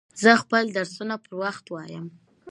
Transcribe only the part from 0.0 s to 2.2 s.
زه خپل درسونه پر وخت وایم.